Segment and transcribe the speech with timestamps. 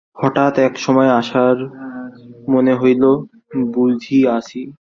[0.17, 1.57] হঠাৎ এক সময় আশার
[2.49, 3.03] মনে হইল,
[3.73, 4.61] বুঝিয়াছি।